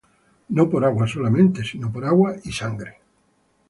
[0.57, 2.93] no por agua solamente, sino por agua y sangre.